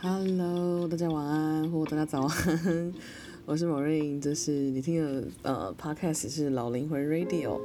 [0.00, 2.94] Hello，大家晚安或大家早安，
[3.44, 7.60] 我是 Maureen，这是你听的呃 Podcast 是老灵魂 Radio，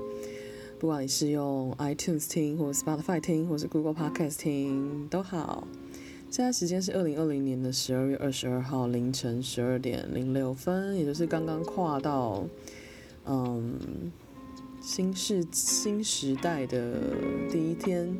[0.80, 5.68] 不管你是用 iTunes 听或 Spotify 听或是 Google Podcast 听都好。
[6.32, 12.44] 现在时间是二零二零年的十二月二十二号凌晨十二点零六分，也就是刚刚跨到
[13.26, 13.78] 嗯
[14.82, 17.00] 新世新时代的
[17.52, 18.18] 第一天。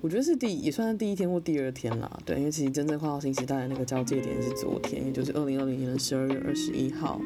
[0.00, 7.20] 我觉得是第也算是第一天或第二天啦，对，因为其实真正跨到新时代的那个交界点是昨天，也就是二零二零年的十二月二十一号。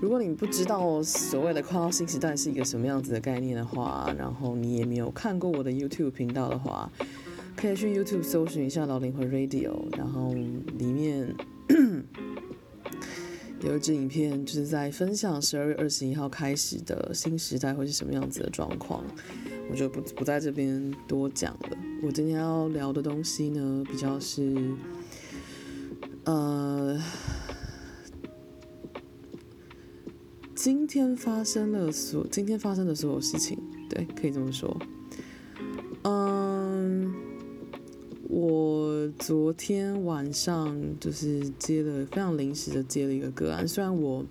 [0.00, 6.90] 如果你不知道所谓的跨到新时代是一个什么样子的概念的话，然后你也没有看过我的 YouTube 频道的话，
[7.56, 11.34] 可以去 YouTube 搜寻一下老灵魂 Radio，然后里面
[13.62, 19.04] 有一支影片，就是在分享十二月二十一号开始的新时代会是什么样子的状况。
[19.70, 21.78] 我就不不在这边多讲了。
[22.02, 24.74] 我今天要聊的东西呢，比较是，
[26.24, 27.00] 呃，
[30.54, 33.56] 今天发生了所今天发生的所有事情，
[33.88, 34.76] 对，可以这么说。
[36.02, 36.49] 嗯，
[39.20, 44.24] 昨天晚上就是接了非常临时的接了一个个案，虽然我。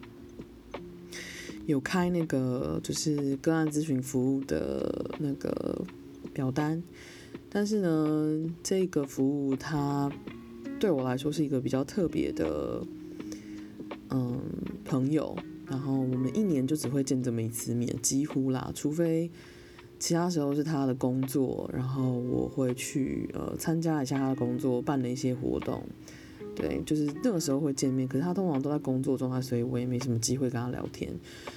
[1.68, 5.86] 有开那个就是个案咨询服务的那个
[6.34, 6.82] 表单，
[7.48, 10.12] 但是呢，这个服务它
[10.80, 12.84] 对我来说是一个比较特别的，
[14.10, 14.42] 嗯，
[14.84, 15.38] 朋友。
[15.68, 19.30] 然后我们一年就只会见这么一次面，几乎啦，除非
[20.00, 25.84] 其他时候是他的工作，然后我会去呃参加一下他的工作办了一些活动。
[26.56, 31.10] 对，就是那个时候会见面，可是他通常都在工作状态，所以我也没什么机会跟他聊天。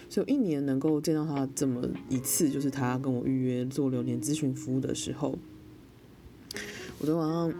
[0.08, 5.36] 所以一年能够见到他这么一次，就是他跟我预约做流年咨询服务的时候，
[7.00, 7.52] 我昨晚上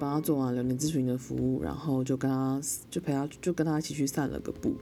[0.00, 4.74] 帮他做完流年咨询的服务，然后就跟他就陪他就跟他一起去散了个步，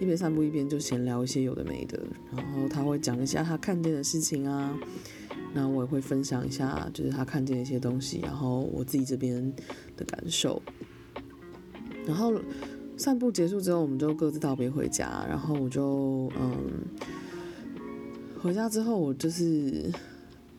[0.00, 2.02] 一边散步一边就闲聊一些有的没的，
[2.34, 4.74] 然后他会讲一下他看见的事情啊，
[5.54, 9.52] 那我也会分享一下就是他看见一些东西，然后我自己这边
[9.96, 10.60] 的感受。
[12.06, 12.34] 然后
[12.96, 15.24] 散步结束之后，我们就各自道别回家。
[15.28, 16.56] 然后我就嗯，
[18.40, 19.92] 回家之后，我就是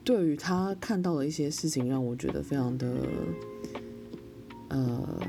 [0.04, 2.96] 对于他看到的一些事情，让我觉得非常的
[4.68, 5.20] 呃，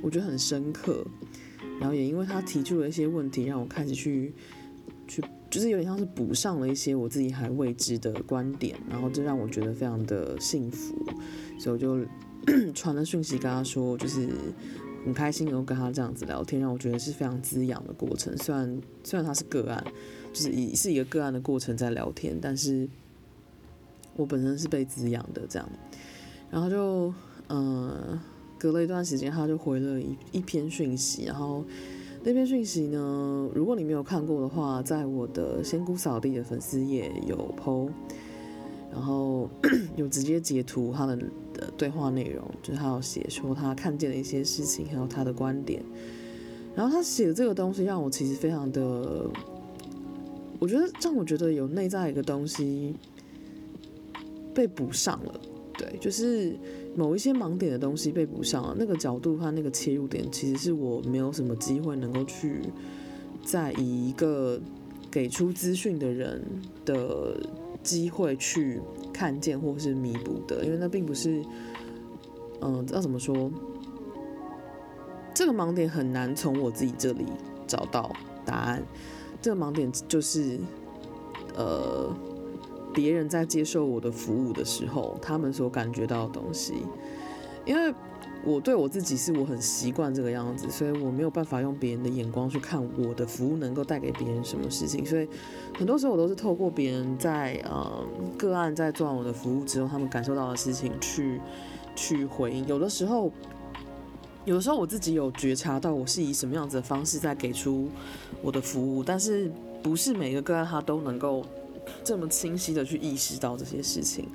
[0.00, 1.04] 我觉得很深刻。
[1.80, 4.34] 然后也因为他提出了一些问题，让我开始去
[5.06, 8.76] 去，就是有点像是补上了一些我自己还未知的观点。
[8.88, 10.94] 然后这让我觉得非常的幸福，
[11.58, 12.04] 所以我就
[12.74, 14.28] 传了讯息跟他说，就是。
[15.04, 18.36] 很开心能够跟他这样子聊天，让我觉得是非常滋养的过程。
[18.36, 19.82] 虽然虽然他是个案，
[20.34, 22.86] 就是以是一个个案的过程在聊天，但是
[24.16, 25.66] 我本身是被滋养的这样。
[26.50, 27.14] 然后就
[27.48, 28.20] 嗯、
[28.58, 31.24] 隔了一段时间，他就回了一一篇讯息。
[31.24, 31.64] 然后
[32.24, 37.88] 那篇讯息呢，如果你没有看过的话，在我的仙姑扫地的粉丝页有 po，
[38.92, 39.48] 然后
[39.96, 41.16] 有直接截图他的。
[41.58, 45.82] 的对话内容就是他要写说他看见的一些事情，还有他的观点。
[46.76, 49.28] 然后他写的这个东西让我其实非常的，
[50.60, 52.94] 我觉得让我觉得有内在一个东西
[54.54, 55.40] 被补上了。
[55.76, 56.56] 对，就是
[56.98, 58.74] 某一些盲点的东西被补上了。
[58.76, 62.60] 那个角度和那个切入点，其实是我没有什么机会能够去
[63.44, 64.60] 再以一个
[65.10, 66.42] 给出资讯的人
[66.84, 67.40] 的
[67.82, 68.80] 机会去。
[69.10, 71.42] 看见或是弥补的，因为那并不是，
[72.60, 73.50] 嗯、呃，要怎么说？
[75.34, 77.26] 这个盲点很难从我自己这里
[77.66, 78.14] 找到
[78.44, 78.80] 答案。
[79.42, 80.60] 这个盲点就是，
[81.56, 82.14] 呃，
[82.98, 86.74] 别人在接受我的服务的时候，他们所感觉到的东西，
[87.64, 87.94] 因为。
[88.44, 95.28] 我对我自己是我很习惯这个样子，所以我没有办法用别人的眼光去看我的服务能够带给别人什么事情，所以
[95.76, 98.06] 很多时候我都是透过别人在呃
[98.38, 101.40] 个案在做完我的服务之后，他们感受到的事情去
[101.96, 102.64] 去回应。
[102.68, 103.30] 有的时候，
[104.44, 107.88] 有的时候我自己有觉察到我是以什么样子的方式在给出
[108.40, 109.50] 我的服务，但是
[109.82, 111.44] 不是每个个案他都能够
[112.04, 114.28] 这么清晰的去意识到这些事情。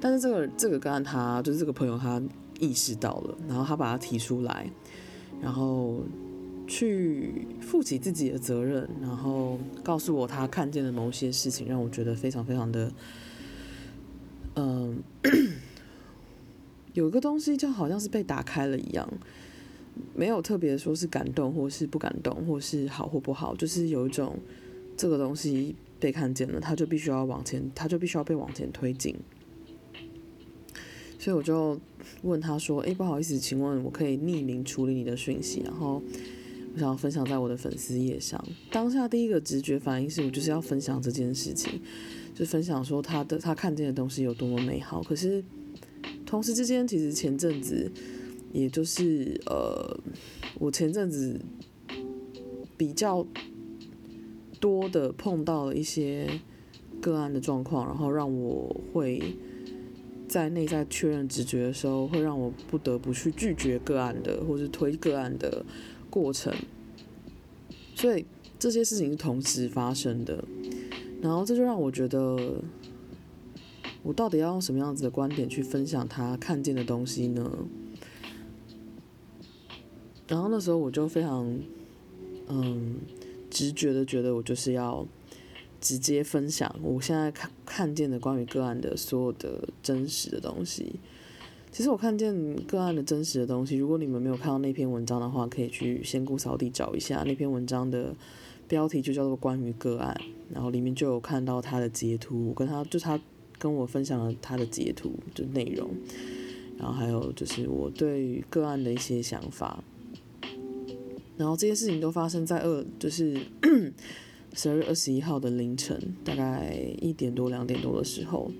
[0.00, 2.22] 但是这个这个个案他就是这个朋友他。
[2.60, 4.70] 意识到了，然后他把它提出来，
[5.42, 6.04] 然后
[6.68, 12.92] 去负起自己的责任，然后告诉我他看见的某些事情，让我觉得非常非常的，
[14.54, 15.02] 嗯，
[16.94, 19.06] 有个东西就好像是被打开了一样，
[20.14, 24.38] 没有特别说是感动或是不感动，或是好或不好，就是有一种
[24.96, 29.16] 这个东西被看见了，他就必须要往前，他就必须要被往前推进。
[31.18, 31.80] 所以我就
[32.22, 36.02] 问他说：“诶，不好意思，请问我可以匿名处理你的讯息？”然后
[36.74, 38.42] 我想要分享在我的粉丝页上。
[38.70, 41.80] 当下第一个直觉反应是我就是要分享这件事情，
[42.34, 45.02] 就分享说他的他看见的东西有多么美好。
[45.02, 45.42] 可是
[46.26, 47.90] 同时之间，其实前阵子，
[48.52, 49.98] 也就是呃，
[50.58, 51.40] 我前阵子
[52.76, 53.26] 比较
[54.64, 56.40] 多的碰到了一些
[56.98, 59.36] 个案的状况，然后让我会
[60.26, 65.62] 在内在确认直觉的时候，会让我不得不去拒绝个案的，或是推个案的
[66.08, 66.50] 过程。
[67.94, 68.24] 所以
[68.58, 70.42] 这些事情是同时发生的，
[71.20, 72.62] 然后这就让我觉得，
[74.02, 77.58] 我到底要用什么样子的观点去分享他看见的东西呢？
[80.26, 81.58] 然后那时候我就非常，
[82.48, 82.96] 嗯。
[83.54, 85.06] 直觉的觉得我就是要
[85.80, 90.96] 直接分享我现在看看见的关于个案的所有的真实的东西。
[91.70, 92.34] 其实我看见
[92.66, 98.14] 个案的真实的东西，如果你们没有看到那篇文章的话，可以去仙姑扫地找一下那篇文章的
[98.66, 100.20] 标题就叫做关于个案，
[100.52, 103.20] 然后里面就有看到他的截图，我跟他就他
[103.58, 105.90] 跟我分享了他的截图就内容，
[106.78, 109.82] 然后还有就是我对于个案的一些想法。
[111.36, 113.36] 然后这些事情都发生在二，就是
[114.54, 118.50] 十二月二十一号的凌晨，大概一点多两点多的时候。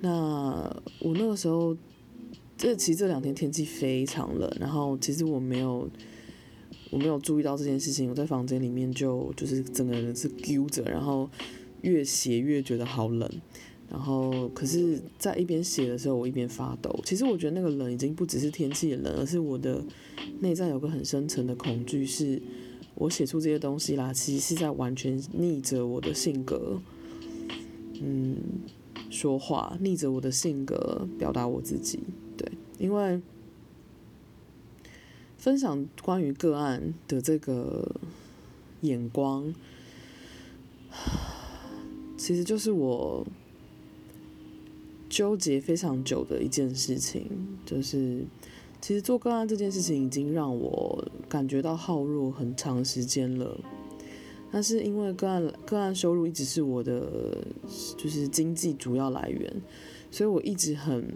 [0.00, 1.76] 那我那个时候，
[2.56, 5.88] 这其实这两天天气非常冷，然后其实我没有，
[6.90, 8.08] 我没有注意到这件事情。
[8.08, 11.28] 我在房间里面就就是整个人是揪着，然后
[11.82, 13.28] 越写越觉得好冷。
[13.92, 16.98] 然后可是，在一边写的时候，我一边发抖。
[17.04, 19.84] 其实我觉得那个冷已经不只是天气冷，而是我的。
[20.40, 22.40] 内在有个很深层的恐惧，是
[22.94, 26.80] 我写出这些东西啦，其实是在完全逆着我的性格，
[28.00, 28.36] 嗯，
[29.10, 32.00] 说话，逆着我的性格表达我自己。
[32.36, 33.20] 对，因为
[35.38, 37.96] 分享关于个案的这个
[38.80, 39.52] 眼光，
[42.16, 43.26] 其实就是我
[45.12, 47.30] 纠结非常久的一件事情，
[47.64, 48.24] 就是。
[48.84, 53.56] 其实做个案这件事情已经让我感觉到耗弱很长时间了，
[54.50, 57.46] 但是因为个案个案收入一直是我的
[57.96, 59.62] 就是经济主要来源，
[60.10, 61.08] 所以我一直很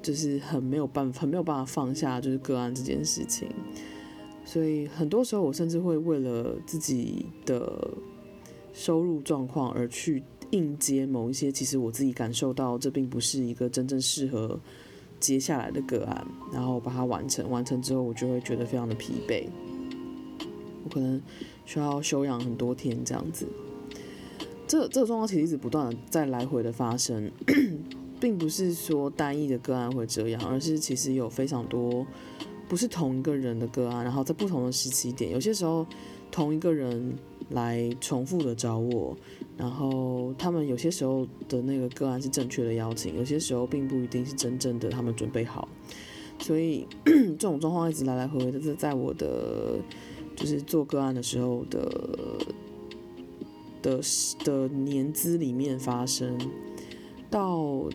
[0.00, 3.48] 就是很没有办法很没有办法放下就是个案这件事情，
[4.44, 7.90] 所以很多时候我甚至会为了自己的
[8.72, 14.58] 收入状况而去应接某一些其实我自己感受到这并不是一个真正适合。
[15.20, 19.44] 接下来的个案，然后把它完成，完成之后我就会觉得非常的疲惫，
[20.82, 21.22] 我可能
[21.64, 23.46] 需要休养很多天这样子。
[24.66, 27.30] 这这个状况其实一直不断的在来回的发生，
[28.18, 32.04] 并不是说单一的个案会这样，而是其实有非常多
[32.68, 35.86] 不是同一个人的个案，然后在不同的时期点，有些时候
[36.32, 37.16] 同一个人
[37.52, 39.16] 来重复的找我。
[39.56, 45.68] 然后他们有些时候的那个个案是正确的邀请，有些时候并不一定是真正的他们准备好，
[46.38, 49.78] 所以 这种状况一直来来回回的是在我的
[50.34, 52.38] 就是做个案的时候的
[53.82, 54.00] 的
[54.44, 56.36] 的年资里面发生。
[57.30, 57.88] 到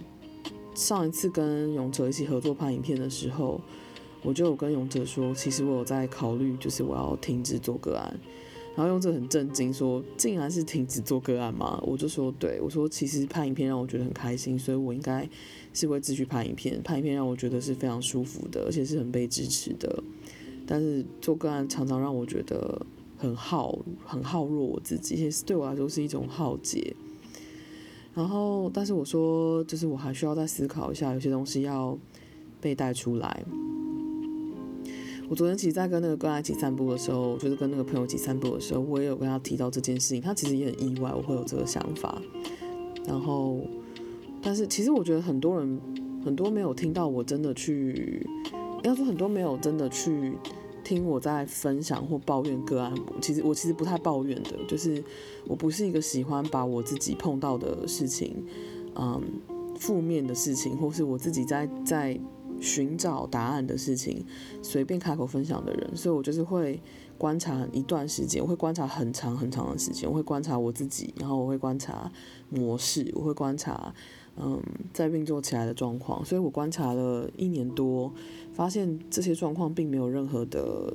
[0.74, 3.62] 上一次跟勇者一起合作拍影片的时候，
[4.24, 8.20] 我就有跟勇者说，其实我有在考虑，就是我要停止做个案。
[8.78, 11.82] 然后用这很震惊说，竟然是停止做个案吗？
[11.84, 15.28] 我就说，对，我说其实拍影片让我觉得很开心，所以我应该
[15.74, 16.80] 是会继续拍影片。
[16.84, 20.04] 拍影片让我觉得是非常舒服的，而且是很被支持的。
[20.68, 22.86] 但是做个案常常让我觉得
[23.18, 26.96] 很耗，很耗弱我自己，而且对我来说是一种耗竭。
[28.14, 31.98] 然后，但是我说，就是我还需要再思考一下，有些东西要
[32.62, 33.44] 被带出来。
[35.30, 40.22] 我昨天其实，在跟那个个案一起散步的时候，就是跟那个朋友一起散步的时候，我也有跟他提到这件事情。
[40.22, 42.22] 他其实也很意外，我会有这个想法。
[43.06, 43.60] 然后，
[44.42, 45.80] 但是其实我觉得很多人
[46.24, 48.26] 很多没有听到我真的去，
[48.84, 50.34] 要说很多没有真的去
[50.82, 52.96] 听我在分享或抱怨个案。
[53.22, 55.04] 其实我其实不太抱怨的，就是
[55.46, 58.46] 我不是一个喜欢把我自己碰到的事情，
[58.96, 59.22] 嗯，
[59.76, 62.18] 负面的事情，或是我自己在在。
[62.60, 64.26] 寻找答案的事情，
[64.62, 66.80] 随便开口分享的人，所以我就是会
[67.18, 72.12] 观察一段时间，我会观察很长很长的时间，我会观察我自己，然后我会观察
[72.50, 73.94] 模式，我会观察
[74.40, 74.62] 嗯
[74.94, 78.12] 在运作起来的状况，所以我观察了一年多，
[78.54, 80.94] 发现这些状况并没有任何的，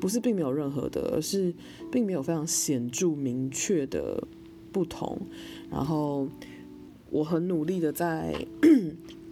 [0.00, 1.54] 不是并没有任何的，而是
[1.90, 4.22] 并没有非常显著明确的
[4.72, 5.18] 不同，
[5.70, 6.28] 然后
[7.10, 8.34] 我很努力的在。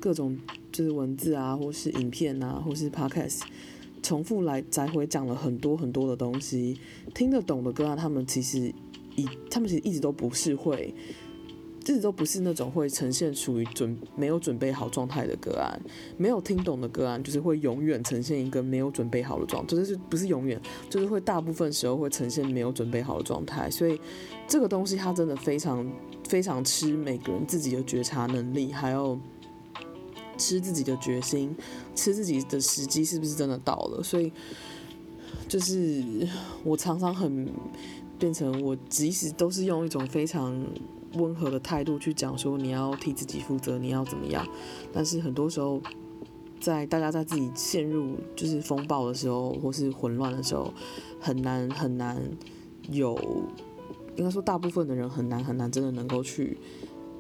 [0.01, 0.37] 各种
[0.73, 3.43] 就是文字啊，或是影片啊，或是 podcast，
[4.03, 6.81] 重复来来回讲了很多很多的东西，
[7.15, 8.75] 听得懂的个案，他们其实
[9.15, 10.93] 一他们其实一直都不是会。
[11.83, 15.81] 一直都不是那种会呈现属于准没有准备好状态的个案，
[16.17, 23.69] 没有听懂的个案，就是会永远呈现一个没有准备好的状态，就是不是永远，就是会大部分时候会呈现没有准备好的状态。
[23.69, 24.01] 所以
[24.47, 25.85] 这个东西它真的非常
[26.29, 29.19] 非常吃每个人自己的觉察能力，还有
[30.41, 31.55] 吃自己的决心，
[31.95, 34.03] 吃自己的时机是不是真的到了。
[34.03, 34.33] 所以
[35.47, 36.27] 就是
[36.65, 37.47] 我常常很
[38.19, 40.67] 变成我，即使都是用一种非常。
[41.15, 44.47] 温和的态度去讲说你要替自己负责，你要怎么样？
[44.93, 45.83] 但是很多时候，
[46.61, 50.73] 在大家在自己陷入就是风暴的时候，或是混乱的时候，
[51.19, 52.17] 很难很难
[52.93, 53.19] 有，
[54.15, 56.57] 应该说大部分的人很难很难真的能够去，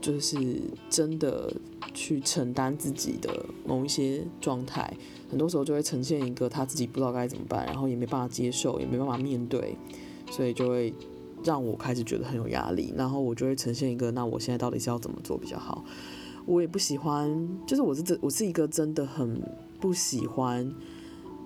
[0.01, 1.53] 就是真的
[1.95, 4.93] 去承担自己的某一些状态。
[5.31, 9.77] 很多时候就会呈现一个他自己不知道该怎么办，然后也没办法接受，也没办法面对，
[10.31, 10.93] 所以就会。
[11.43, 15.83] 让我开始觉得很有压力，然后我就会呈现一个，那我现在到底是要怎么做比较好？
[16.45, 19.41] 我也不喜欢，就是我是这，我是一个真的很
[19.81, 20.71] 不喜欢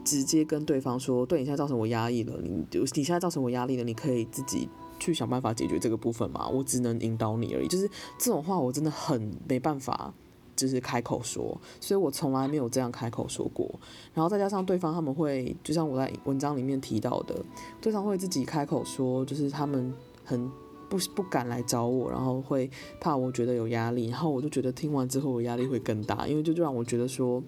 [0.05, 4.69] 直接跟对方说，对你现在造成我压力了，你你现在造成我压力了，你可以自己
[5.05, 6.49] 去想办法解决这个部分吗？
[6.49, 10.13] 我只能引导你而已，就是这种话我真的很没办法。
[10.57, 13.69] 就是开口说，所以我从来没有这样开口说过。
[14.15, 17.35] 然后再加上对方他们会，就像我在文章里面提到的，
[17.81, 19.93] 对方会自己开口说，就是他们
[20.25, 20.49] 很
[20.89, 22.71] 不不敢来找我，然后会
[23.01, 24.07] 怕我觉得有压力。
[24.07, 27.43] 然后我就觉得听完之后我压力会更大，因为就就让我觉得说，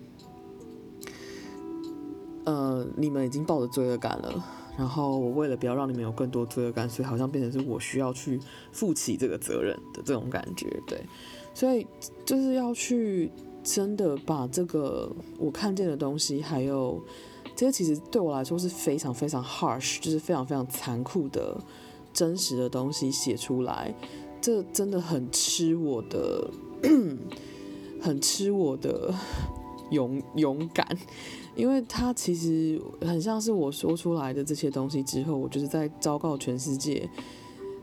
[2.45, 4.45] 呃，你们已经抱着罪恶感了。
[4.77, 8.39] 然后我为了不要让你们有更多罪恶感，所以好像变成是我需要去
[8.73, 11.01] 负起这个责任的这种感觉，对。
[11.55, 11.87] 所以
[12.27, 13.31] 就是要去
[13.65, 17.03] 真的把这个我看见的东西，还有
[17.55, 21.59] 这些其实对我来说是非常非常 harsh，就是非常非常残酷的
[22.13, 23.95] 真实的东西写出来。
[24.43, 26.51] 这真的很吃我的，
[28.01, 29.13] 很吃我的
[29.91, 30.87] 勇勇敢，
[31.55, 37.09] 因为他其实很像是我说出来的这些东西之后，我就是在昭告全世界。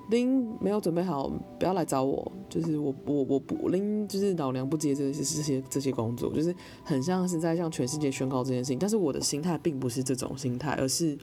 [0.09, 2.29] 林没有准备好，不要来找我。
[2.49, 8.77] 就是我，我，我不林，就是老娘不接这些这些这些工作，就是很像是在向全世界宣告这件事情。
[8.77, 11.17] 但是我的心态并不是这种心态，而是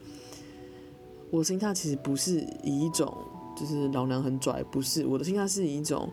[1.29, 3.15] 我心态其实不是以一种
[3.55, 6.09] 就是老娘很拽，不是我的心态是以一种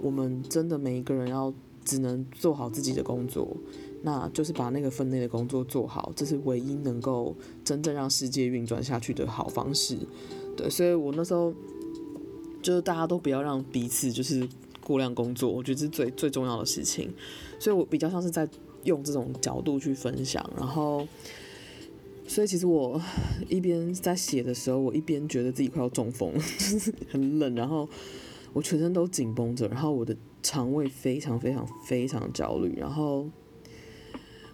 [0.00, 1.52] 我们真的每一个人要
[1.84, 3.48] 只能做好自己的工作，
[4.02, 9.96] 那就是把那个分内的工作做好，这是唯一能够真正让世界运转下去的好方式。
[10.56, 11.52] 对，所以我那时候。
[12.62, 14.48] 就是大家都不要让彼此就是
[14.84, 17.12] 过量工作，我觉得这是最最重要的事情。
[17.58, 18.48] 所以我比较像是在
[18.84, 21.04] 用这种角度去分享，然后，
[22.28, 23.02] 所以其实我
[23.48, 27.88] 一边在写的时候，我一边觉得自己快要中风，就是很冷，然后
[28.52, 33.28] 我全身都紧绷着，然后我的肠胃非常非常非常焦虑，然后。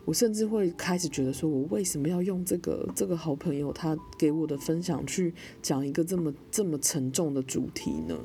[0.08, 8.18] 我甚至会开始觉得，说我为什么要用这个这个好朋友他给我的分享去讲一个这么这么沉重的主题呢？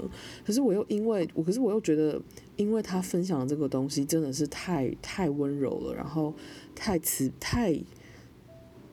[0.46, 2.22] 可是我又因为我，可是我又觉得，
[2.56, 6.34] 因为他分享的这个东西真的是太太温柔了，然后
[6.74, 7.78] 太慈太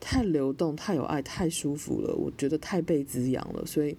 [0.01, 3.95] 太流动，太有爱，太舒服了，我觉得太被滋养了，所以，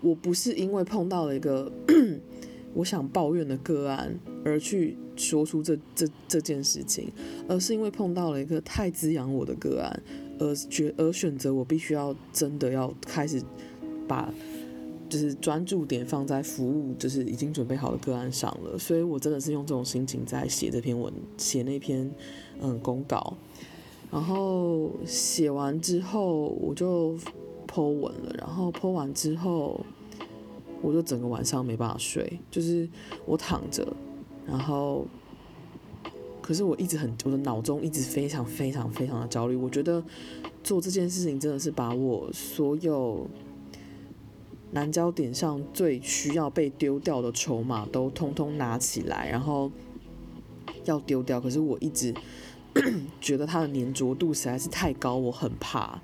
[0.00, 1.72] 我不是因为碰到了一个。
[2.74, 7.10] 我想抱怨的个案，而去说出这这这件事情，
[7.48, 10.02] 而是因为碰到了一个太滋养我的个案，
[10.38, 13.42] 而决而选择我必须要真的要开始
[14.06, 14.32] 把
[15.08, 18.78] 就是专注点放在服务，就是已经准备好的个案上了。
[18.78, 22.08] 所以我真的是用这种心情在写这篇文，写那篇
[22.60, 23.34] 嗯公告。
[24.10, 27.18] 然后写完之后，我就
[27.66, 28.34] po 文了。
[28.38, 29.84] 然后 po 完之后。
[30.80, 32.88] 我就整个晚上没办法睡，就是
[33.26, 33.86] 我躺着，
[34.46, 35.04] 然后，
[36.40, 39.56] 可是我一直很，我的脑中一直非常非常非常的焦虑。
[39.56, 40.02] 我觉得
[40.62, 43.26] 做这件事情真的是把我所有
[44.70, 49.70] 南焦点上最需要被丢掉的筹码都通通拿起来，然后
[50.84, 51.40] 要丢掉。
[51.40, 52.14] 可是我一直
[53.20, 56.00] 觉得它的粘着度实在是太高，我很怕。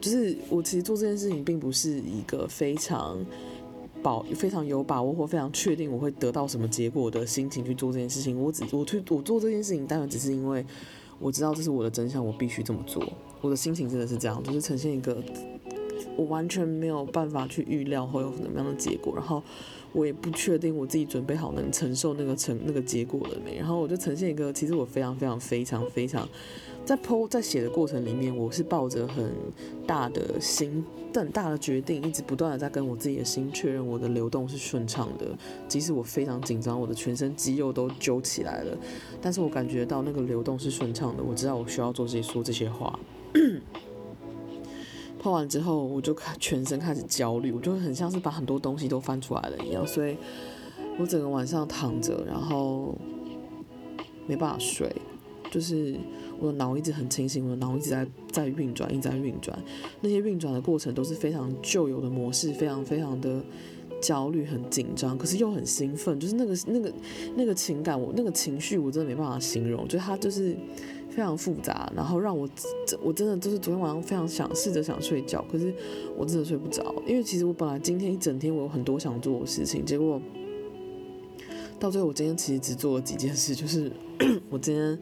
[0.00, 3.18] 就是我其实做这件事情并不是一个非常。
[4.02, 10.64] 保非常有把握或非常确定我会得到什么结果的心情去做这件事情，我只我去我做这件事情，当然只是因为
[11.18, 13.02] 我知道这是我的真相，我必须这么做。
[13.40, 15.22] 我的心情真的是这样，就是呈现一个
[16.16, 19.42] 我完全没有办法去预料会有什么样的结果，然后
[19.92, 23.56] 我也不确定我自己准备好能承受那个成那个结果了没。
[23.56, 26.28] 然后我就呈现一个，其实我非常非常非常非常。
[26.88, 29.30] 在剖在写的过程里面，我是抱着很
[29.86, 35.26] 大的心、很大的决定，一直不断的在跟我自己的心确认我的流动是顺畅的。
[35.68, 38.74] 即使我非常紧张，我的全身肌肉都揪起来了，
[39.20, 41.22] 但是我感觉到那个流动是顺畅的。
[41.22, 42.98] 我知道我需要做这些说这些话。
[45.22, 50.16] 剖完之后，我就开全身开始焦虑，我就很像是把很多东西都翻出来了一样，所以
[50.98, 52.96] 我整个晚上躺着，然后
[54.26, 54.90] 没办法睡，
[55.50, 55.94] 就是。
[56.38, 59.58] 我的脑一直很清醒，我的脑一直在在运转，一直在运转。
[60.00, 63.42] 那些运转的过程都是非常旧有的模式，非常非常的
[64.00, 66.18] 焦虑、很紧张，可是又很兴奋。
[66.20, 66.92] 就是那个那个
[67.36, 69.88] 那个情感，我那个情绪，我真的没办法形容。
[69.88, 70.56] 就它就是
[71.10, 72.48] 非常复杂，然后让我
[73.02, 75.74] 我真的就是昨天晚上非常想试着想睡觉，可是
[76.16, 80.22] 我真的睡不着，因为其实我本来今天一整天我有很多想做的事情，结果
[81.80, 83.90] 到最后我今天其实只做了几件事，就是
[84.48, 84.96] 我今天。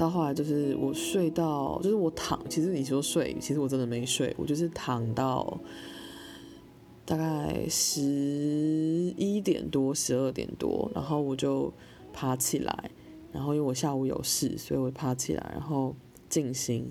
[0.00, 5.60] 到后来就是我睡到，就是我躺，其实你说睡，其实我真的没睡，我就是躺到
[7.04, 11.70] 大概十一点多、十二点多，然后我就
[12.14, 12.90] 爬起来，
[13.30, 15.94] 然后因为我下午有事，所以我爬起来，然后
[16.30, 16.90] 静心。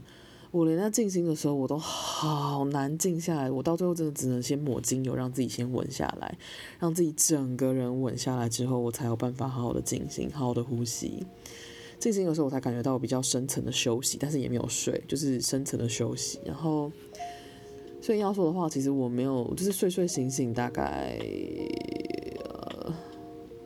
[0.52, 6.38] 我连在静心的时候，我都好难静下来，我到最后真的只能先抹精油，让自己先稳下来，
[6.78, 11.26] 让自己整个人稳下来之后，我才有办法好好的静心，好好的呼吸。
[12.00, 16.40] 静心的时候，我才感觉到我比较深层的休息，但是也没有睡，就是深层的休息。
[16.46, 16.90] 然后，
[18.02, 21.20] 所以要说的话，其实我没有，就是睡睡醒醒，大概，
[22.46, 22.94] 呃，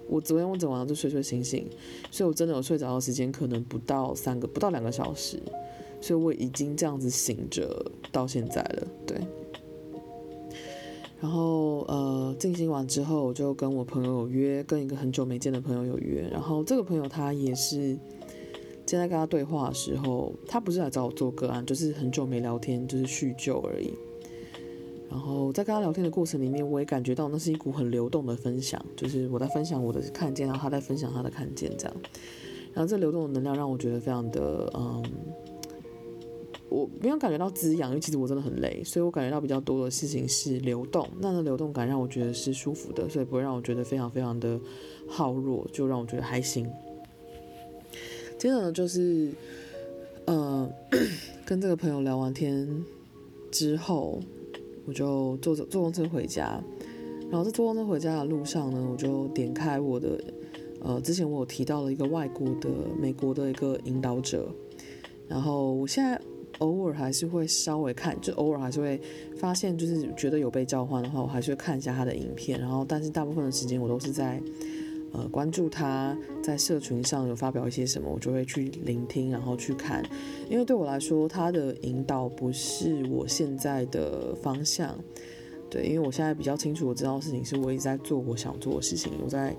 [0.08, 1.70] 我昨天我整晚上就睡睡醒醒，
[2.10, 5.40] 所以我真的有睡着的时间可能不到三个，不到两个小时，
[6.02, 9.18] 所以我已经这样子醒着到现在了，对。
[11.22, 16.28] 然后，呃，静心完之后，我就跟我朋友有约，跟一个很久没见的朋友有约。
[16.32, 17.96] 然后这个朋友他也是。
[18.94, 23.92] 现在跟他对话的时候，他不是来找我做个案，就是很久没聊天，就是叙旧而已。
[25.10, 31.96] 然后在跟他聊天的过程里面，我也感觉到那是一股很流动的分享，就是我在分享我的看见，然后他在分享他的看见，这样。
[32.72, 35.04] 然后这流动的能量让我觉得非常的，嗯，
[36.70, 41.10] 我没有感觉到滋养，因为其实我真的很累，所以我感觉到比较多的事情是流动。
[41.20, 44.60] 那那流动感让我觉得是舒服的，所以不会让我觉得非常非常的
[45.08, 46.70] 耗弱，就让我觉得还行。
[48.44, 49.32] 接着呢，就是，
[50.26, 50.70] 呃，
[51.46, 52.68] 跟这个朋友聊完天
[53.50, 54.20] 之后，
[54.86, 56.62] 我就坐着坐公车回家。
[57.32, 60.22] 然后在坐公车回家的路上呢，我就点开我的，
[60.82, 64.54] 呃，之前我有提到了一个外国的美国的一个引导者。
[65.30, 66.20] 然后我现在
[66.60, 69.00] 偶尔还是会稍微看，就偶尔还是会
[69.38, 72.60] 发现，就是觉得有被召唤的话，我还是会看一下他的影片。
[72.60, 74.44] 然后，但是大部分的时间我都是在。
[75.14, 80.04] 呃，关注他在社群上有发表一些什么，我就会去聆听，然后去看。
[80.50, 84.98] 因为对我来说，他的引导不是我现在的方向。
[85.70, 89.56] 对，因为我现在比较清楚，我知道事情是我一直在做我想做的事情，我在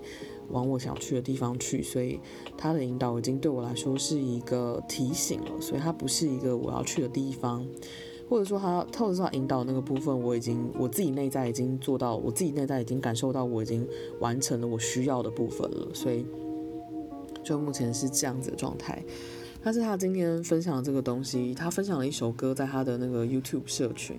[0.49, 2.19] 往我想去的地方去，所以
[2.57, 7.65] 他的引导已经对我来说是一个提醒了，所以他不是一个我要去的地方。
[8.27, 13.87] 或者说他，或者说他引导那个部分，我已经我自己内在已经做到，我自己内在已经感受到，我已经
[14.19, 16.25] 完成了我需要的部分了，所以
[17.43, 19.03] 就目前是这样子的状态。
[19.63, 24.17] 但是他今天分享的这个东西，他分享了一首歌在他的那个 YouTube 社群，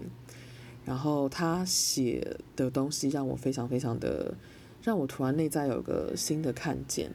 [0.85, 4.35] 然后他写的东西让我非常非常的，
[4.83, 7.11] 让我突然内在有个新的看见，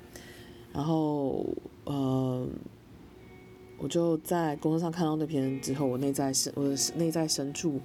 [0.73, 1.45] 然后
[1.85, 2.45] 呃。
[3.81, 7.81] 我就在工作上看到那篇之后，我内在深，我的内在深处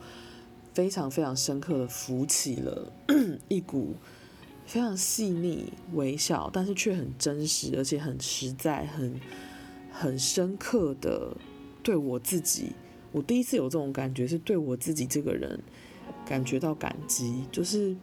[0.74, 2.92] 非常非常深刻的浮起了
[3.48, 3.94] 一股
[4.66, 9.18] 非常细腻、微小，但是却很真实，而且很实在、很
[9.90, 11.34] 很深刻的
[11.82, 12.72] 对我自己。
[13.10, 15.58] 我第一次有这种感觉，是对我自己这个人
[16.26, 17.96] 感觉到感激，就是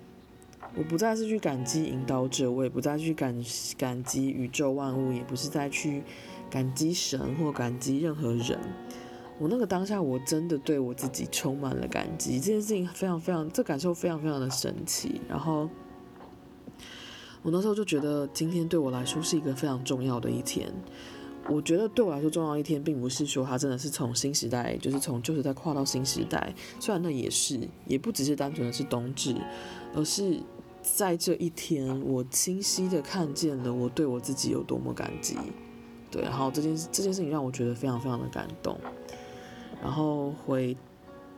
[0.75, 3.35] 我不再是去感激引导者，我也不再去感
[3.77, 6.01] 感激宇宙万物，也不是再去。
[6.53, 8.59] 感激神或感激任何人，
[9.39, 15.19] 我那个当下我真的对我自己充满了感激，这件事情非常非常，这感受非常非常的神奇。
[15.27, 15.67] 然后
[17.41, 20.71] 我那时候就觉得今天对我来说是一个非常重要的一天。
[21.49, 29.35] 我觉得对我来说重要一天，并不是说它真的是从新时代，就是从旧时代跨到新时代，虽然那也是，也不只是单纯的是冬至，
[29.95, 30.39] 而是
[30.83, 35.35] 在这一天，我清晰的看见了我对我自己有多么感激。
[36.13, 38.79] 对，然后这件这件事情让我觉得非常非常的感动，
[39.81, 40.77] 然后回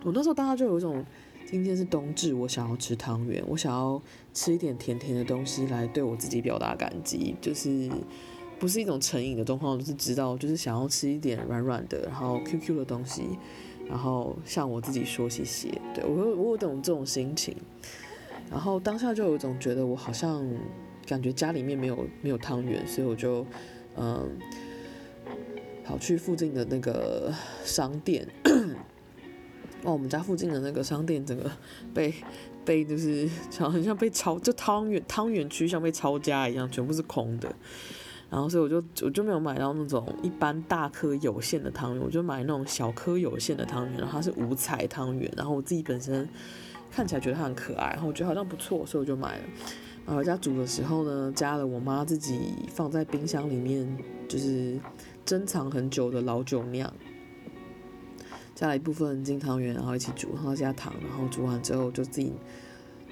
[0.03, 1.01] 我那时候大家就有一种
[1.49, 4.01] 今天是冬至，我想要吃汤圆，我想要
[4.33, 7.89] 吃一点甜甜的东西来对我自己表达感激，就是
[8.59, 13.23] 不是一种成瘾的状况，就是知道就是想要吃一点软软的，然后 QQ 的东西，
[13.87, 15.69] 然后向我自己说谢谢。
[15.93, 17.55] 对，我我有懂这种心情，
[18.51, 20.45] 然后当下就有一种觉得我好像
[21.05, 23.45] 感觉家里面没有没有汤圆，所以我就
[23.97, 24.39] 嗯
[25.83, 28.27] 跑去附近的那个商店。
[29.83, 31.51] 哦，我们家附近的那个商店，整个
[31.93, 32.11] 被
[32.65, 37.53] 被就是像很像被抄，就汤圆汤圆区像被抄家一样，全部是空的。
[38.31, 45.31] 然后所以我就我就没有买到那种一般大颗有馅的汤圆，我就买那种小颗有馅的汤圆，然后它是五彩汤圆。
[45.37, 46.27] 然后我自己本身
[46.89, 49.43] 看起来觉得它很可爱，然后我觉得好像不错，所以我就买了。
[50.05, 54.79] 然后在家煮的时候呢，加了我妈自己放在冰箱里面就是
[55.25, 56.91] 珍藏很久的老酒酿。
[58.53, 62.31] 加了一部分金汤圆，然后一起煮，然后加糖，然后煮完之后就自己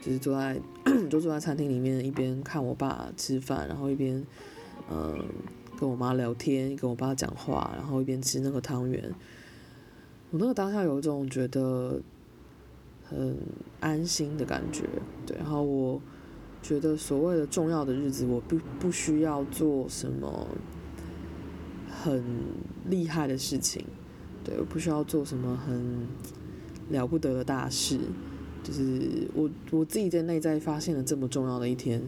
[0.02, 0.58] 就是坐在
[1.10, 4.26] 就坐在餐厅里面，一边看我爸吃饭，然后一边
[4.90, 5.20] 嗯
[5.78, 9.14] 跟我妈聊天，跟我爸讲话，然后一边吃那个汤圆。
[10.32, 12.00] 我那个当下有一种觉得
[13.04, 13.38] 很
[13.82, 14.84] 安心的感觉，
[15.26, 15.36] 对。
[15.36, 16.02] 然后我
[16.64, 20.48] 觉得所谓的重要的日子，我不不需要做什么
[22.02, 22.24] 很
[22.90, 23.86] 厉害的事情。
[24.44, 26.08] 对，我不需要做什么很
[26.90, 28.00] 了不得的大事，
[28.64, 32.02] 就是我我自己在内在发现了这么重要的一天，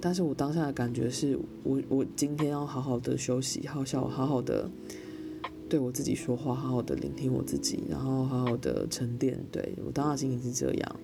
[0.00, 4.68] 但是我当下的感觉是我我今天要好好的休息，好好好好的
[5.68, 9.38] 对我自己说话，好好的聆听我自己，然后好好的沉淀。
[9.52, 10.96] 对，我当下心情是这样，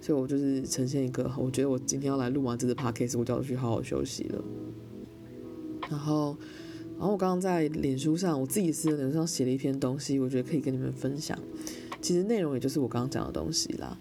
[0.00, 4.44] 所以我就是呈现一个，我觉得我今天要来录完这个 podcast，我就要去好好休息了，
[5.90, 6.36] 然后。
[6.98, 11.38] 然后我刚刚在脸书上，我自己私人脸书上写了一篇东西，我觉得可以跟你们分享。
[12.02, 13.98] 其实内容也就是我刚刚讲的东西啦。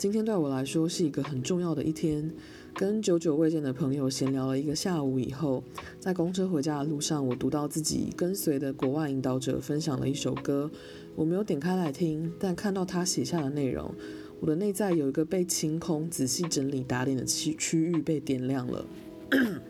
[0.00, 2.32] 今天对我来说是一个很重要的一天，
[2.72, 5.62] 跟久久未见的朋友闲聊了一个下午以后，
[5.98, 10.70] 在公车回家的路上，我读到自己跟随的国外引导者分享了一首歌，
[11.14, 13.94] 我没有点开来听，但看到他写下的内容，
[14.40, 18.86] 我的内在有一个被清空、仔细整理、打点的区区域被点亮了。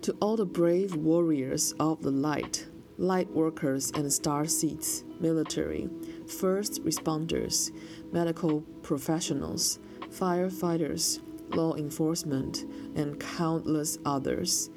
[0.00, 2.60] to all the brave warriors of the light,
[2.98, 5.90] light workers and star seats, military,
[6.26, 7.68] first responders,
[8.12, 11.20] medical professionals, firefighters,
[11.54, 12.64] law enforcement,
[12.96, 14.70] and countless others.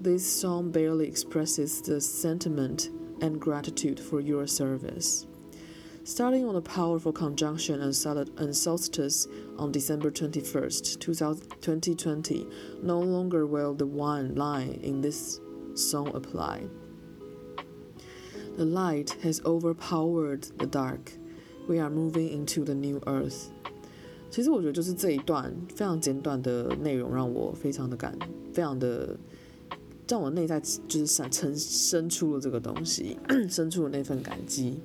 [0.00, 5.26] This song barely expresses the sentiment and gratitude for your service.
[6.04, 7.94] Starting on a powerful conjunction and
[8.56, 9.26] solstice
[9.58, 12.46] on December 21st, 2020,
[12.82, 15.40] no longer will the one line in this
[15.74, 16.62] song apply.
[18.56, 21.12] The light has overpowered the dark.
[21.68, 23.48] We are moving into the new earth.
[24.30, 28.18] 其实我觉得就是这一段非常简短的内容，让我非常的感，
[28.52, 29.16] 非常的
[30.08, 34.80] 让我内在就是想生生出了这个东西， 生出了那份感激。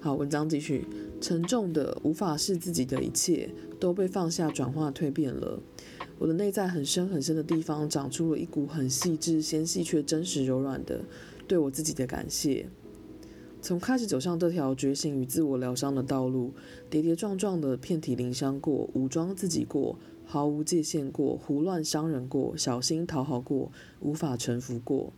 [0.00, 0.86] 好，文章继续。
[1.20, 5.60] 沉重的、无法是自己的一切都被放下、转化、蜕变了。
[6.18, 11.00] 我的内在很深很深的地方长出了一股很细致、纤细却真实、柔软的
[11.46, 12.66] 对我自己的感谢。
[13.62, 16.52] 从开始走上这条觉醒与自我疗伤的道路，
[16.88, 23.70] 跌跌撞撞的遍体鳞伤过，武装自己过，毫无界限过，胡乱伤人过，小心讨好过，
[24.00, 25.12] 无法臣服过。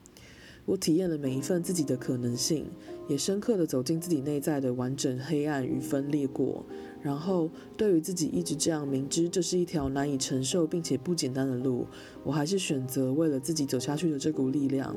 [0.65, 2.67] 我体验了每一份自己的可能性，
[3.09, 6.65] 也深刻地走进自己内在的完整黑暗与分裂过。
[7.01, 11.85] 然后，对于自己一直这样明知这是一条难以承受并且不简单的路，
[12.23, 14.95] 我还是选择为了自己走下去的这股力量。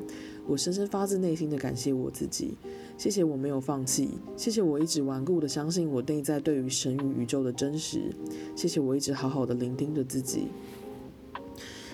[0.47, 2.55] 我深深发自内心的感谢我自己，
[2.97, 8.13] 谢谢我没有放弃，谢谢我一直顽固的相信我内在对于神与宇宙的真实，
[8.55, 10.47] 谢谢我一直好好的聆听着自己。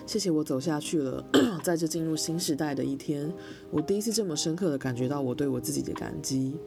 [0.06, 1.26] 谢谢我走下去了，
[1.64, 3.32] 在这进入新时代的一天，
[3.70, 6.58] 我第一次这么深刻的感觉到我对我自己的感激。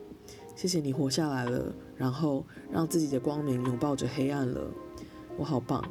[0.57, 4.71] 谢谢你活下来了，然后让自己的光明拥抱着黑暗了，
[5.37, 5.85] 我好棒。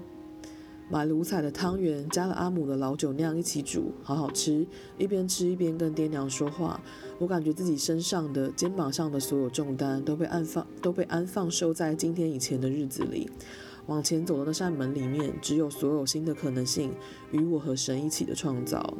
[0.94, 4.64] 买了五彩的汤圆，加了阿姆的老酒酿一起煮，好好吃。
[5.00, 6.80] 一边吃一边跟爹娘说话，
[7.18, 13.28] 我感觉自己身上的、肩膀上的所有重担都被安放，都被安放收在今天以前的日子里。
[13.88, 16.94] 往前走的那扇门里面，只有所有新的可能性
[17.32, 18.94] 与我和神一起的创造。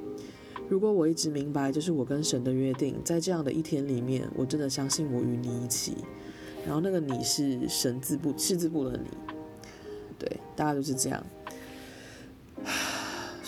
[0.68, 5.98] 如果我一直明白这是我跟神的约定，在这样的一天里面，我真的相信我与你一起。
[6.66, 9.10] 然后那个你是神字部、赤字部的你，
[10.18, 11.24] 对，大家就是这样。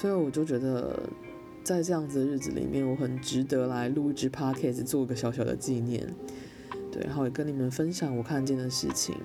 [0.05, 1.01] 所以我就觉得，
[1.63, 6.07] 在这样子的日子里面，我很值得来录一支 podcast，做一个小小的纪念。
[6.91, 9.15] 对，然后也跟你们分享我看见的事情。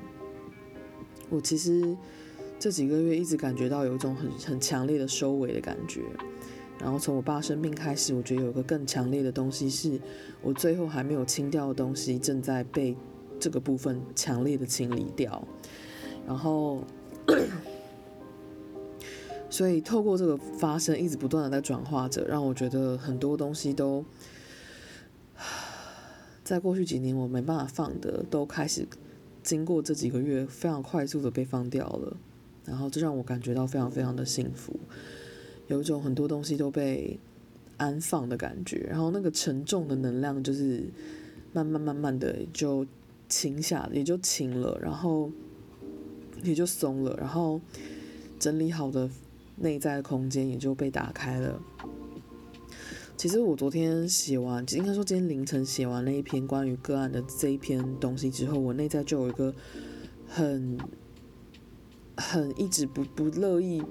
[1.29, 1.95] 我其实
[2.59, 6.01] 这几个月一直感觉到有一种很很强烈的收尾的感觉。
[6.79, 10.01] 然后从我爸生病开始，我觉得有个更强烈的东西，是
[10.41, 12.97] 我最后还没有清掉的东西，正在被
[13.39, 15.47] 这个部分强烈的清理掉。
[16.27, 16.83] 然后，
[19.51, 24.05] 所以透过这个发生，一直不断的在转化着，让我觉得很多东西都
[26.45, 28.87] 在过去几年我没办法放的，都开始
[29.43, 32.17] 经过这几个月非常快速的被放掉了。
[32.65, 34.79] 然后这让我感觉到非常非常的幸福。
[35.67, 37.19] 有一种很多东西都被
[37.77, 40.85] 安放的感觉，然后那个沉重的能量就是
[41.53, 42.87] 慢慢慢慢的就
[43.29, 45.31] 轻下，也就轻了，然后
[46.45, 47.61] 也就松了，然后
[48.39, 49.09] 整理好的
[49.61, 51.63] 内在空间也就被打开了。
[53.17, 59.55] 其实我昨天写完，应该说今天凌晨写完那一篇关于个案的这一篇东西之后，我内在就有一个
[60.27, 60.77] 很
[62.17, 63.83] 很一直不不乐意。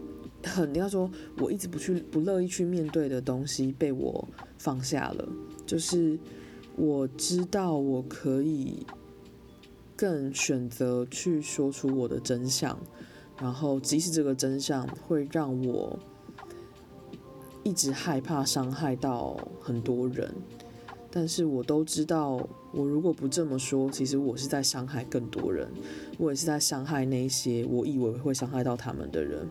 [0.41, 4.25] 很，应该说，我一直不去、不乐意去面对的东西被我
[4.57, 5.27] 放下了。
[5.65, 6.17] 就是
[6.77, 8.87] 我知道我可以
[9.97, 12.79] 更选择去说出我的真相，
[13.41, 15.97] 然后即使这个真相会让我
[17.63, 20.33] 一直害怕伤害到很多人，
[21.11, 25.67] 但是我都知道，我如果不这么说，其实我是在伤害更多人，
[26.17, 29.47] 我也是在伤害那些我以为会伤害到他们的人。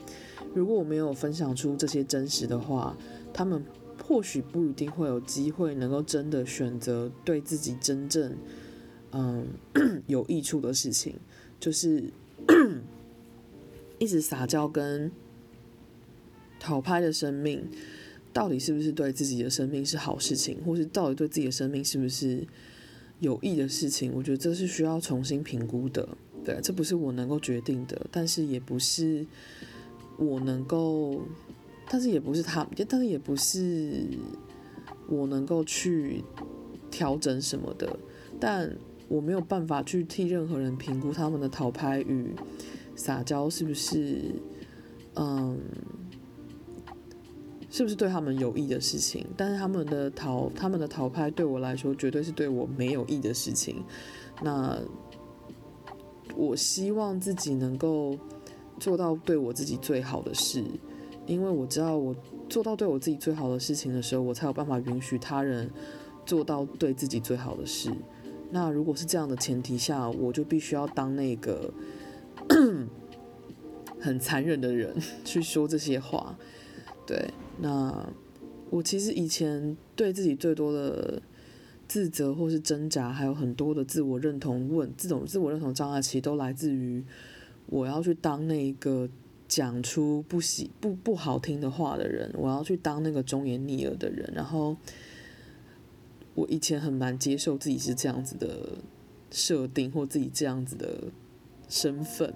[0.55, 2.97] 如果我没有分享出这些真实的话，
[3.33, 3.65] 他们
[4.07, 8.35] 或许不一定会有机会能够真的选择对自己真正
[9.13, 9.47] 嗯
[10.09, 11.15] 有益处的事情，
[11.61, 12.11] 就是
[13.99, 15.11] 一直撒娇跟
[16.59, 17.67] 讨拍的生命，
[18.33, 22.47] 到底是不是对自己的生命是好事情，或是到底对自己的生命是不是
[23.21, 24.13] 有益的事情？
[24.15, 26.09] 我觉得这是需要重新评估的。
[26.45, 29.27] 对，这不是我能够决定的，但是也不是。
[30.21, 31.23] 我能够，
[31.89, 34.05] 但是也不是他，但是也不是
[35.09, 36.25] 我能够去
[36.91, 37.97] 调整什么的，
[38.41, 42.35] 但我没有办法去替任何人评估他们的讨拍与
[42.99, 44.35] 撒娇是不是，
[45.15, 45.59] 嗯，
[47.71, 49.25] 是不是对他们有益的事情。
[49.39, 53.83] 但是他们的逃，他们的逃拍对我来说绝对是对我没有益的事情。
[54.43, 54.79] 那
[56.37, 58.19] 我希望自己能够。
[58.81, 60.65] 做到对我自己最好的事，
[61.27, 62.15] 因为我知道我
[62.49, 65.69] 做到对我自己最好的事情的时候，我才有办法允许他人
[66.25, 67.91] 做到对自己最好的事。
[68.53, 71.75] 那如果是这样的前提下，我就必须要当那个
[74.01, 76.39] 很残忍的人 去说这些话。
[77.07, 77.31] 对，
[77.61, 78.09] 那
[78.71, 81.23] 我其实以前对自己最多的
[81.87, 87.05] 自责或是挣扎，还有很多的自我认同问，这种自我认同障碍，其实都来自于。
[87.71, 89.07] 我要去当那个
[89.47, 94.33] 讲出不喜不不好听的话的人，我要去当那个忠言逆耳的人。
[94.35, 94.75] 然后
[96.35, 98.79] 我以前很难接受自己是这样子的
[99.31, 101.05] 设定，或自己这样子的
[101.69, 102.35] 身份。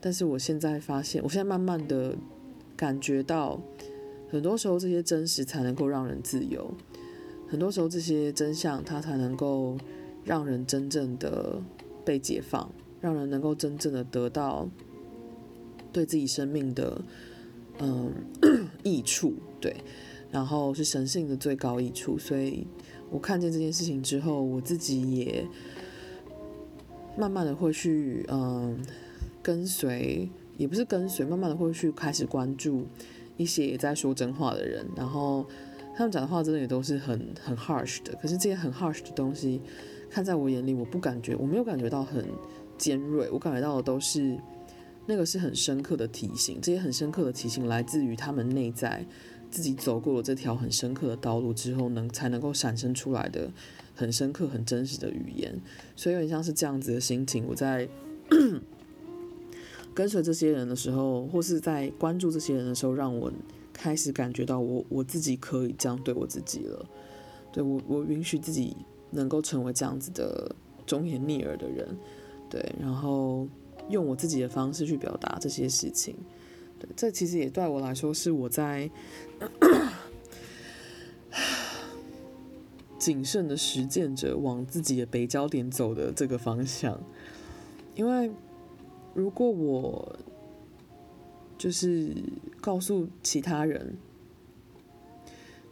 [0.00, 2.16] 但是我现在发现，我现在慢慢的
[2.76, 3.60] 感觉到，
[4.30, 6.74] 很多时候这些真实才能够让人自由，
[7.48, 9.78] 很多时候这些真相它才能够
[10.24, 11.62] 让人真正的
[12.04, 12.70] 被解放。
[13.00, 14.68] 让人能够真正的得到
[15.92, 17.02] 对自己生命的
[17.80, 18.12] 嗯
[18.84, 19.74] 益处，对，
[20.30, 22.16] 然后是神性的最高益处。
[22.16, 22.64] 所以
[23.10, 25.44] 我看见这件事情之后，我自己也
[27.16, 28.78] 慢慢的会去嗯
[29.42, 32.86] 跟随，也不是跟随，慢慢的会去开始关注
[33.36, 34.86] 一些也在说真话的人。
[34.96, 35.46] 然后
[35.96, 39.60] 他们讲的话真的也都是很很 harsh 的，可是这些很 harsh 的东西，
[40.10, 42.26] 看在我眼里，我不感觉，我没有感觉到很。
[42.78, 44.36] 尖锐，我感觉到的都是
[45.06, 46.58] 那个是很深刻的提醒。
[46.60, 49.06] 这些很深刻的提醒来自于他们内在
[49.52, 53.48] 自己走过了这条很深刻的道路之后，能才能够产生出来的
[54.02, 55.54] 很深刻、很真实的语言。
[55.94, 57.46] 所以有点像是这样子的心情。
[57.46, 57.88] 我在
[59.94, 63.32] 跟随这些人的时候，或是在关注这些人的时候，让我
[63.72, 66.84] 开始感觉到我我自己可以这样对我自己了。
[67.52, 68.76] 对，我，我允许自己
[69.10, 71.86] 能够成为这样子的忠言逆耳的人。
[72.50, 73.46] 对，然后
[73.88, 76.14] 用我自己的方式去表达这些事情，
[76.78, 78.90] 对，这其实也对我来说是我在
[83.02, 87.02] 谨慎的实践着往自己的北焦点走的这个方向。
[87.96, 88.30] 因为
[89.12, 90.16] 如果我
[91.58, 92.14] 就是
[92.60, 93.96] 告诉其他人，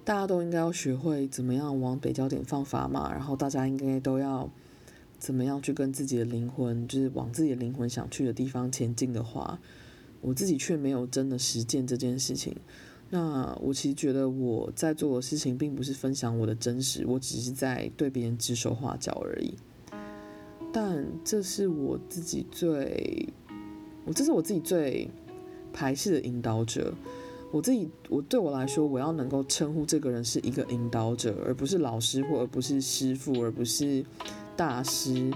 [0.04, 4.50] 大家都应该要学会怎么样往北焦点放砝码，然后大家应该都要。
[5.20, 9.60] 怎么样去跟自己的灵魂，就是往自己的灵魂想去的地方前进的话，
[10.22, 12.56] 我自己却没有真的实践这件事情。
[13.12, 19.54] 那我其实觉得我在做的事情并不是分享我的真实，我只是在对别人指手画脚而已。
[20.72, 23.28] 但这是我自己最，
[24.04, 25.10] 我这是我自己最
[25.72, 26.94] 排斥的引导者。
[27.52, 34.04] 我自己，我对我来说，我要能够称呼这个人是一个引导者，而不是老师，或而不是师傅，而不是
[34.56, 35.32] 大师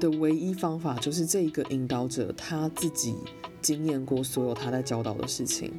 [0.00, 3.14] 的唯一方法，就是这一个引导者他自己
[3.62, 5.72] 经验过所有他在教导的事情，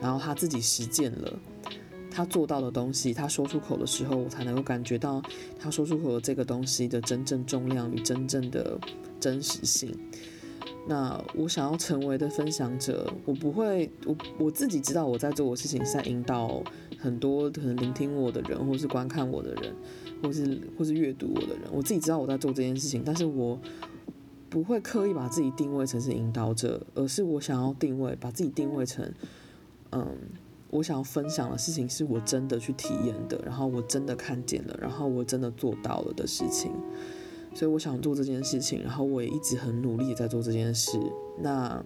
[0.00, 1.38] 然后他自己实践了
[2.10, 5.22] 他做到的东西，他说出口的时候，我才能够感觉到
[5.58, 8.78] 他说出口的这个东西的真正重量与真正的
[9.18, 9.96] 真实性。
[10.86, 16.60] 那我想要成为的分享者，我不会，我我自己知道我在做我事情在引导
[16.98, 19.72] 很多可能聆听我的人，或是观看我的人，
[20.20, 21.70] 或是或是阅读我的人。
[21.72, 23.56] 我自己知道我在做这件事情，但是我
[24.52, 29.10] 不会刻意把自己定位成是引导者，而是我想要定位，把自己定位成，
[29.92, 30.06] 嗯，
[30.68, 36.70] 我想要分享的事情是我真的去体验的，然后我真的看见了，然后我真的做到了的事情。
[37.54, 41.00] 所以我想做这件事情，然后我也一直很努力在做这件事。
[41.40, 41.82] 那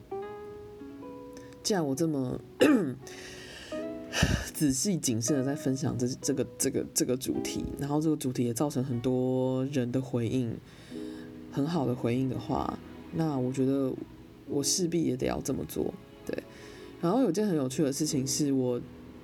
[1.62, 2.40] 既然我这么
[4.52, 10.52] 仔细谨慎的在分享这这个这个这个主题，然后这个主题也造成很多人的回应，
[11.57, 12.79] 很好的回应的话，
[13.14, 13.90] 那我觉得
[14.47, 15.95] 我势必也得要这么做。
[16.27, 16.37] 对。
[17.01, 18.79] 然后有件很有趣的事情是我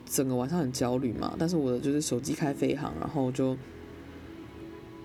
[0.07, 3.55] 整个晚上很焦虑嘛，但是我的就是手机开飞航，然后就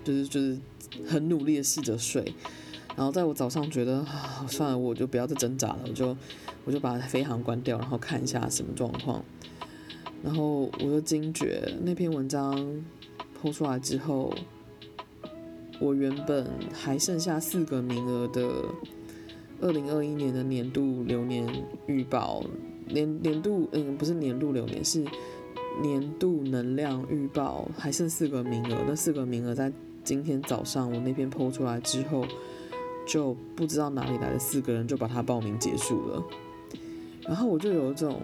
[0.06, 0.58] 就是就是。
[1.06, 2.34] 很努力的试着睡，
[2.96, 4.06] 然后在我早上觉得，
[4.48, 6.16] 算了，我就不要再挣扎了，我就
[6.64, 9.22] 我就把飞航关掉，然后看一下什么状况。
[10.24, 12.56] 然后我就惊觉那篇文章
[13.40, 14.34] po 出来之后，
[15.80, 18.66] 我原本还剩下四个名额的
[19.62, 21.48] 二零二一年的年度流年
[21.86, 22.44] 预报，
[22.88, 25.04] 年年度嗯不是年度流年是
[25.82, 29.72] 年度能量预报，还剩四个名额，那四个名额在。
[30.04, 32.26] 今天早上我那边抛出来之后，
[33.06, 36.24] 就不知道哪里来的四个人就把他报名结束了，
[37.24, 38.22] 然后我就有一种，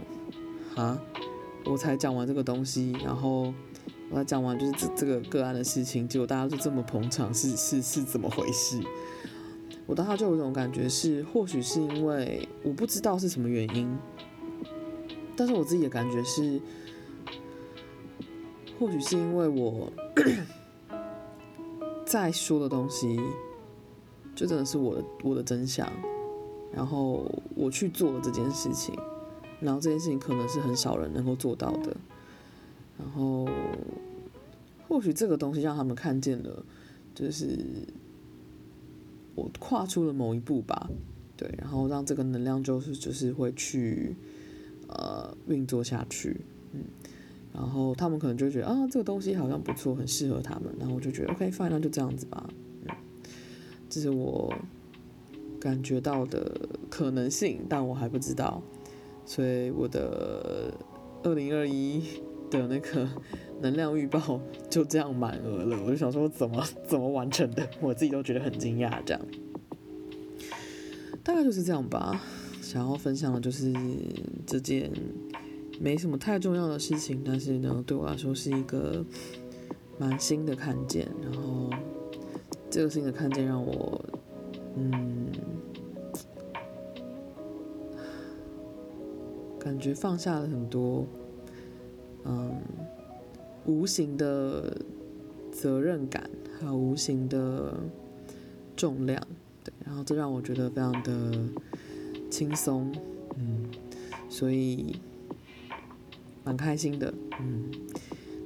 [0.77, 0.97] 啊，
[1.65, 3.53] 我才讲完这个东西，然后
[4.09, 8.81] 我才讲完就是这这个个案的事情，结果大家就这么捧场，是是是怎么回事？
[9.85, 13.97] 我当时就有一种感觉是，或许是因为我不知道是什么原因，
[15.35, 16.61] 但是我自己的感觉是，
[18.79, 19.91] 或许是因为我。
[22.05, 23.19] 在说的东西，
[24.35, 25.91] 就真的是我的我的真相，
[26.71, 28.93] 然后我去做了这件事情，
[29.59, 31.95] 然后这件事情可能是很少人能够做到的，
[32.97, 33.47] 然后
[34.87, 36.65] 或许这个东西让他们看见了，
[37.15, 37.57] 就是
[39.35, 40.89] 我跨出了某一步吧，
[41.35, 44.15] 对，然后让这个能量就是就是会去
[44.87, 46.41] 呃运作下去，
[46.73, 46.81] 嗯。
[47.53, 50.73] 然后他们可能就觉得啊，这个东西好像不错，很适合他们。
[50.79, 52.49] 然后我就觉得 OK fine，那就这样子吧。
[52.81, 52.95] 嗯，
[53.87, 54.51] 这是我
[55.59, 58.59] 感觉到的可能性，但我还不知道。
[59.23, 60.73] 所以我的
[61.21, 62.01] 二零二一
[62.59, 63.07] 的那个
[63.61, 64.39] 能量预报
[64.69, 65.81] 就这样满额了。
[65.83, 67.67] 我就想说，怎么怎么完成的？
[67.81, 69.01] 我自己都觉得很惊讶。
[69.05, 69.21] 这样，
[71.23, 72.21] 大概就是这样吧。
[72.61, 73.73] 想要分享的就是
[74.45, 74.91] 这件。
[75.81, 79.03] 没什么太重要的事情，但是呢，对我来说是一个
[79.97, 81.09] 蛮新的看见。
[81.21, 81.67] 然后
[82.69, 84.05] 这个新的看见让我，
[84.75, 85.27] 嗯，
[89.59, 91.07] 感觉放下了很多，
[92.25, 92.61] 嗯，
[93.65, 94.77] 无形的
[95.51, 97.79] 责任感，还有无形的
[98.75, 99.21] 重量。
[99.63, 101.31] 对，然后这让我觉得非常的
[102.29, 102.91] 轻松，
[103.37, 103.65] 嗯，
[104.29, 104.95] 所以。
[106.45, 107.71] 蛮开心的，嗯，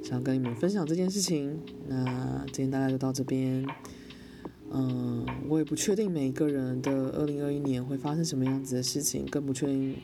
[0.03, 1.59] 想跟你们分享这件事情。
[1.87, 3.65] 那今天大概就到这边，
[4.69, 9.95] 嗯，我也不确定每个人的二零二一年会发生什么样子的事情，更不确定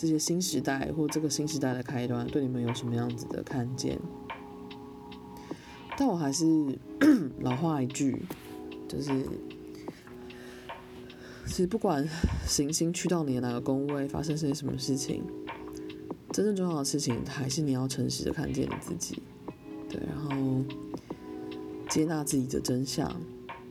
[0.00, 3.98] 这些新时代或这个新时代的开端对你们有什么样子的看见。
[5.94, 6.46] 但我还是
[7.40, 8.24] 老话一句，
[8.88, 9.12] 就是
[11.44, 12.08] 其实不管
[12.46, 15.22] 行星去到你的哪个宫位，发生些什么事情。
[16.32, 19.20] 真正重要的事情还是你要诚实的看见你自己，
[19.90, 20.64] 对，然后
[21.90, 23.14] 接纳自己的真相，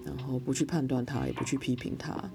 [0.06, 2.30] 然后不去判断它，也不去批评它，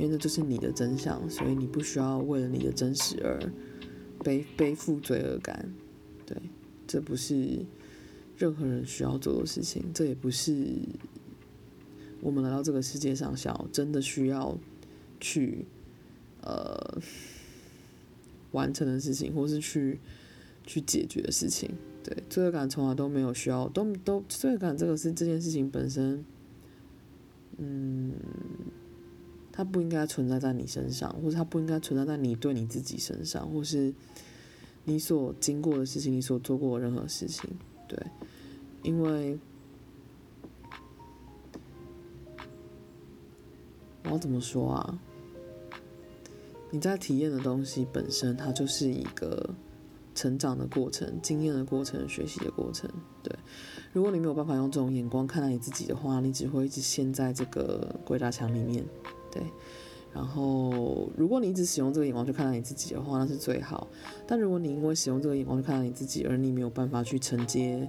[0.00, 3.38] 因为那就是你的真相，所以你不需要为了你的真实而
[4.24, 5.70] 背背负罪恶感，
[6.24, 6.34] 对，
[6.86, 7.66] 这不是
[8.38, 10.78] 任何人需要做的事情，这也不是
[12.22, 14.56] 我们来到这个世界上想要真的需要
[15.20, 15.66] 去
[16.40, 16.98] 呃
[18.52, 20.00] 完成的事情，或是去
[20.64, 21.70] 去解决的事情。
[22.02, 26.24] 对，罪恶感从来都没有需要，都都罪恶感这个是这件事情本身，
[27.58, 28.14] 嗯，
[29.52, 33.92] 它不应该存在在你身上，或者它不应该存在在你对你自己身上，或是
[34.84, 37.48] 你所经过的事情，你所做过的任何事情，
[37.88, 37.98] 对，
[38.82, 39.38] 因为
[44.04, 44.98] 我要怎么说啊？
[46.70, 49.54] 你在体验的东西本身，它就是一个。
[50.12, 52.90] 成长的过程、经验的过程、学习的过程，
[53.22, 53.34] 对。
[53.92, 58.84] 如果你没有办法用这种眼光看待你自己的话，你只会一直陷在这个鬼打墙里面，
[59.30, 59.42] 对。
[60.12, 63.86] 然后，如果你一直使用这个眼光去看待你自己的话，那是最好。
[64.26, 67.88] 但如果你因为使用这个眼光去看待你自己，而你没有办法去承接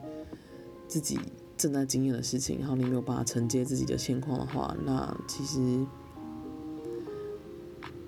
[0.87, 1.17] 自己
[1.57, 5.85] 正在经验的事情，然后你没有办法承接自己的现况的话，那其实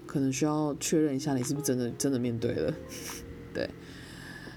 [0.05, 2.73] 可能需要确认一下，你是不是真的真的面对了，
[3.51, 3.67] 对。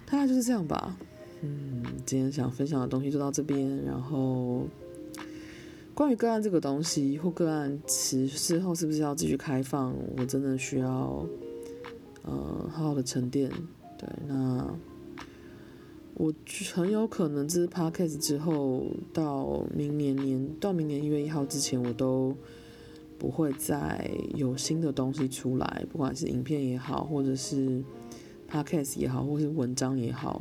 [0.04, 0.96] 大概就是这样吧，
[1.40, 3.84] 嗯，今天想分享的东西就到这边。
[3.84, 4.64] 然后，
[5.96, 11.26] 关于个案这个东西或个案之事后是不是要继续开放，我真的需要，
[12.22, 13.50] 呃，好好的沉淀。
[13.98, 14.68] 对，那
[16.12, 16.30] 我
[16.74, 18.84] 很有可能这是 podcast 之后
[19.14, 22.36] 到明年年到明年一月一号之前，我都
[23.18, 27.82] 不会再有新的东西出来，不管是影片也好，或者是。
[28.48, 30.40] Podcast 也好，或是文章也好，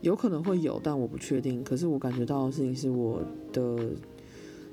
[0.00, 1.62] 有可能会有，但我不确定。
[1.62, 3.90] 可是我感觉到的事情是，我的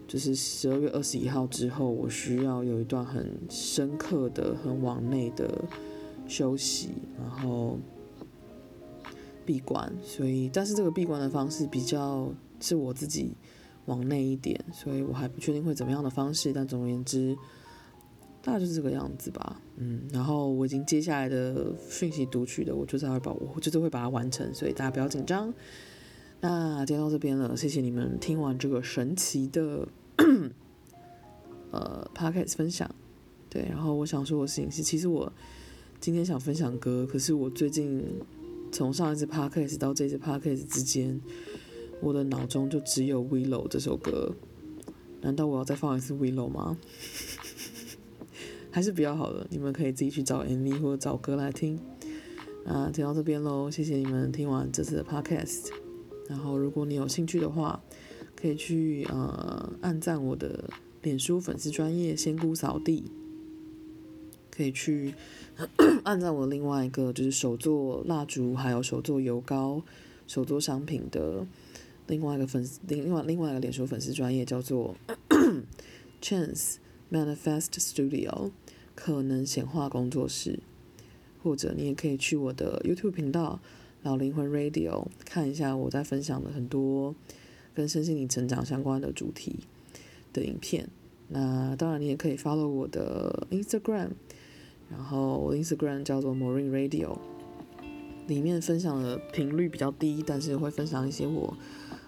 [0.07, 5.63] 就是十二月二十一号之后，我需要有一段很深刻的、很往内的
[6.27, 6.89] 休息，
[7.19, 7.77] 然后
[9.45, 9.91] 闭关。
[10.03, 13.35] 所以，但是这个闭关的方式比较是我自己
[13.85, 16.51] 往内一点，所以我还不确定会怎么样的方式。
[16.53, 17.37] 但总而言之。
[18.45, 25.53] 大概就是这个样子吧，嗯，然后我已经接下来的讯息读取的，我就是会把我就是会把它完成，所以大家不要紧张。
[26.45, 29.87] 那今天到这边了，谢谢你们听完这个神奇的
[31.71, 32.93] 呃 podcast 分享。
[33.49, 35.31] 对，然后我想说的事情是，其实我
[36.01, 38.03] 今天想分享歌，可是我最近
[38.73, 41.17] 从上一次 podcast 到这次 podcast 之间，
[42.01, 44.35] 我的脑中就只有 Willow 这首歌。
[45.21, 46.77] 难道我要再放一次 Willow 吗？
[48.69, 51.79] 还是比较好的，你们可以自己去找 MV 或者找歌来听。
[52.65, 55.69] 啊，听到这边喽，谢谢你们听完这次的 Podcast。
[56.27, 57.81] 然后，如果你有兴趣的话，
[58.35, 60.69] 可以去呃按赞我的
[61.01, 63.03] 脸书粉丝专业仙姑扫地，
[64.49, 65.13] 可以去
[66.03, 69.81] 按赞我另外一个就是手作蜡烛，还有手作油膏、
[70.27, 71.45] 手作商品的
[72.07, 74.95] 另外一个粉丝另外另外一个脸书粉丝专业叫做
[76.21, 76.75] Chance
[77.11, 78.51] Manifest Studio。
[78.95, 80.59] 可能显化工作室，
[81.41, 83.59] 或者你也可以去我的 YouTube 频道
[84.03, 87.15] “老灵魂 Radio” 看一下我在分享的很多
[87.73, 89.61] 跟身心灵成长相关的主题
[90.31, 90.87] 的影片。
[91.29, 94.09] 那当然，你也可以 follow 我的 Instagram，
[94.91, 97.17] 然后我的 Instagram 叫做 Maureen Radio，
[98.27, 101.55] 里面分享的频率比较低，但是会分享一些我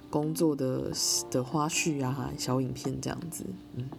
[0.10, 0.92] 工作的
[1.32, 3.90] 的花絮啊、小影片这样子，嗯。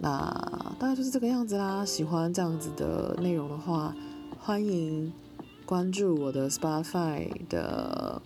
[0.00, 1.84] 那大概就是这个样子啦。
[1.84, 3.94] 喜欢这样子的内容的话，
[4.38, 5.12] 欢迎
[5.72, 8.20] 关注我的 Spotify 的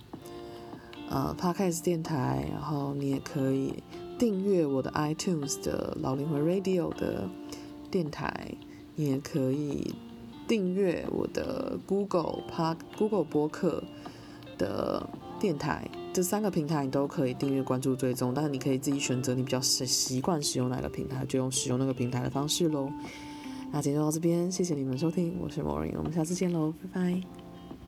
[1.08, 3.84] 呃 Podcast 电台，然后你也可以
[4.18, 7.28] 订阅我的 iTunes 的老灵魂 Radio 的
[7.88, 8.52] 电台，
[8.96, 9.94] 你也可以
[10.48, 13.80] 订阅我的 Google Park Google 播客
[14.58, 15.88] 的电台。
[16.12, 22.90] 这三个平台你都可以订阅、关注、追踪，但是你可以自己选择你比较习习惯使用哪个平台，就用使用那个平台的方式喽。
[23.72, 27.45] 那今天就到这边，谢谢你们收听，我是 Morin，我们下次见喽，拜拜。